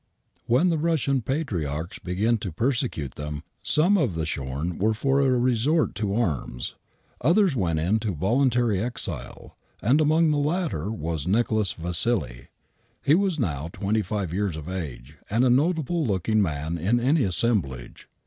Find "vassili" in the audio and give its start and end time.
11.73-12.47